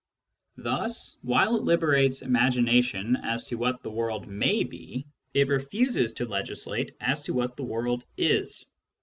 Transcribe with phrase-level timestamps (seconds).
[0.57, 6.25] Thus, while it liberates imagination as to what the world may be, it refuses to
[6.25, 8.65] legislate as to what the world is.